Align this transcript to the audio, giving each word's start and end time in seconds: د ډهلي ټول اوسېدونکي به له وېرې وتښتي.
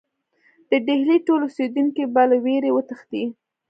د 0.69 0.71
ډهلي 0.85 1.17
ټول 1.27 1.39
اوسېدونکي 1.43 2.03
به 2.13 2.23
له 2.31 2.37
وېرې 2.43 2.69
وتښتي. 2.73 3.23